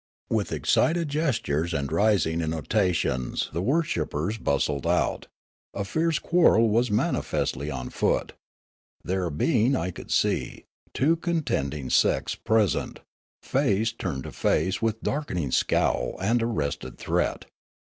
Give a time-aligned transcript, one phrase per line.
[0.31, 5.27] With excited gestures and rising intonations the wor shippers bustled out;
[5.75, 8.33] a fierce quarrel was manifestly on foot,
[9.03, 13.01] there being, I could see, two contending sects present;
[13.43, 17.45] face turned to face with darkening scowl and arrested threat.